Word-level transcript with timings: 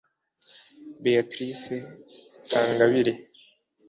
Beatrice 1.03 1.75
Kangabire 2.49 3.13